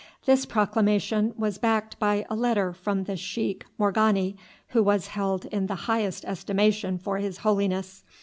[0.25, 4.35] This proclamation was backed by a letter by the Sheik Morghani,
[4.69, 8.03] who was held in the highest estimation for his holiness.